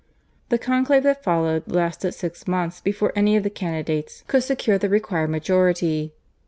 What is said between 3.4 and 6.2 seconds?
the candidates could secure the required majority.